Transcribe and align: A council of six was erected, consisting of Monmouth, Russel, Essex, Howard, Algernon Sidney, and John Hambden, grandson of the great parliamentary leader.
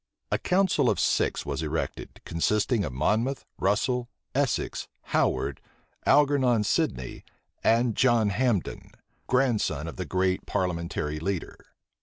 A 0.31 0.39
council 0.39 0.89
of 0.89 0.99
six 0.99 1.45
was 1.45 1.61
erected, 1.61 2.21
consisting 2.25 2.83
of 2.83 2.91
Monmouth, 2.91 3.45
Russel, 3.59 4.09
Essex, 4.33 4.87
Howard, 5.13 5.61
Algernon 6.07 6.63
Sidney, 6.63 7.23
and 7.63 7.95
John 7.95 8.29
Hambden, 8.31 8.93
grandson 9.27 9.87
of 9.87 9.97
the 9.97 10.05
great 10.05 10.47
parliamentary 10.47 11.19
leader. 11.19 11.55